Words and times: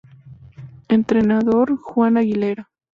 Entrenador: 0.87 1.77
Juan 1.79 2.17
Aguilera 2.17 2.71